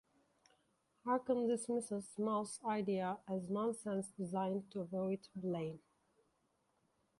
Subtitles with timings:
[1.05, 5.79] Harken dismisses Mal's idea as nonsense designed to avoid blame.